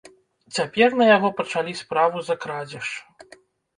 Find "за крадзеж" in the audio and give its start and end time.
2.31-2.87